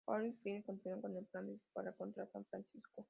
Darrow 0.07 0.25
y 0.25 0.33
Frye 0.33 0.63
continúan 0.63 0.99
con 1.01 1.15
el 1.15 1.25
plan 1.27 1.45
de 1.45 1.53
disparar 1.53 1.95
contra 1.95 2.25
San 2.31 2.43
Francisco. 2.45 2.91